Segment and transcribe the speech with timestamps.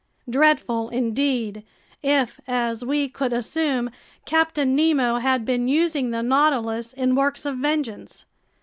[0.27, 1.61] Dreadful indeed,
[2.01, 3.91] if, as we could assume,
[4.25, 8.25] Captain Nemo had been using the Nautilus in works of vengeance!